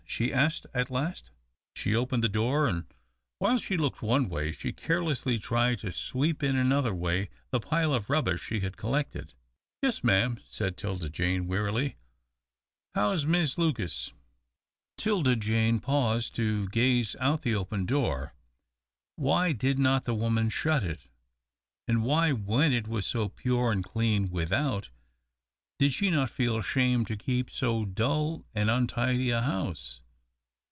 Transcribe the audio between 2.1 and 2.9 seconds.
the door, and